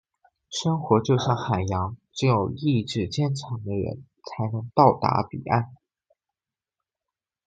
[0.49, 5.75] 生活就像海洋，只有意志坚强的人，才能到达彼岸。